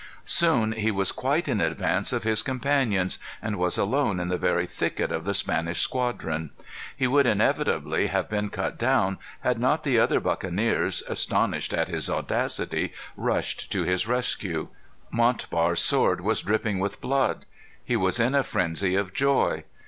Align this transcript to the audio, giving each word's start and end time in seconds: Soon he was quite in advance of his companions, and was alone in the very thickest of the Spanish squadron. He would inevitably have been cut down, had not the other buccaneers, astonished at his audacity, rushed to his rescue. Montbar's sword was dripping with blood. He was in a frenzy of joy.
Soon 0.25 0.71
he 0.71 0.89
was 0.89 1.11
quite 1.11 1.47
in 1.47 1.61
advance 1.61 2.11
of 2.11 2.23
his 2.23 2.41
companions, 2.41 3.19
and 3.39 3.57
was 3.59 3.77
alone 3.77 4.19
in 4.19 4.29
the 4.29 4.35
very 4.39 4.65
thickest 4.65 5.11
of 5.11 5.25
the 5.25 5.33
Spanish 5.35 5.79
squadron. 5.79 6.49
He 6.97 7.05
would 7.05 7.27
inevitably 7.27 8.07
have 8.07 8.27
been 8.27 8.49
cut 8.49 8.79
down, 8.79 9.19
had 9.41 9.59
not 9.59 9.83
the 9.83 9.99
other 9.99 10.19
buccaneers, 10.19 11.03
astonished 11.07 11.71
at 11.71 11.87
his 11.87 12.09
audacity, 12.09 12.93
rushed 13.15 13.71
to 13.73 13.83
his 13.83 14.07
rescue. 14.07 14.69
Montbar's 15.11 15.81
sword 15.81 16.21
was 16.21 16.41
dripping 16.41 16.79
with 16.79 16.99
blood. 16.99 17.45
He 17.85 17.95
was 17.95 18.19
in 18.19 18.33
a 18.33 18.41
frenzy 18.41 18.95
of 18.95 19.13
joy. 19.13 19.65